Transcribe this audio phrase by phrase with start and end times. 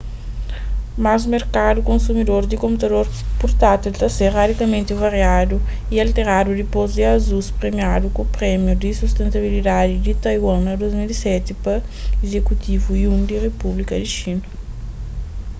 [1.03, 3.05] mas merkadu konsumidor di konputador
[3.41, 5.55] purtátil ta ser radikamenti variadu
[5.93, 11.73] y alteradu dipôs ki asus premiadu ku prémiu di sustentabilidadi di taiwan na 2007 pa
[12.25, 14.43] izekutivu yuan di repúblika di xina